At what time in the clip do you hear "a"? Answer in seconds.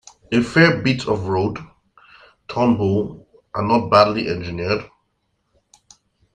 0.31-0.41